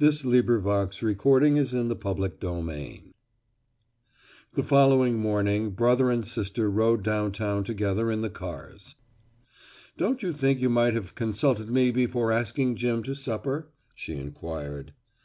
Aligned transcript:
THE 0.00 0.06
PALACE 0.10 1.02
OF 1.72 1.82
THE 1.88 2.48
UNBORN 2.48 3.12
The 4.54 4.62
following 4.64 5.18
morning 5.20 5.70
brother 5.70 6.10
and 6.10 6.26
sister 6.26 6.68
rode 6.68 7.04
down 7.04 7.30
town 7.30 7.62
together 7.62 8.10
in 8.10 8.20
the 8.20 8.28
cars. 8.28 8.96
"Don't 9.96 10.20
you 10.20 10.32
think 10.32 10.60
you 10.60 10.68
might 10.68 10.94
have 10.94 11.14
consulted 11.14 11.70
me 11.70 11.92
before 11.92 12.32
asking 12.32 12.74
Jim 12.74 13.04
to 13.04 13.14
supper?" 13.14 13.68
she 13.94 14.16
inquired. 14.16 14.94